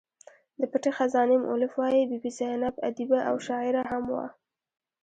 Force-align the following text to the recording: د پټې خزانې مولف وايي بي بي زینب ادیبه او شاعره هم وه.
د 0.59 0.61
پټې 0.71 0.91
خزانې 0.97 1.37
مولف 1.45 1.71
وايي 1.79 2.03
بي 2.09 2.17
بي 2.23 2.31
زینب 2.37 2.75
ادیبه 2.87 3.19
او 3.29 3.35
شاعره 3.47 3.83
هم 3.91 4.03
وه. 4.15 4.27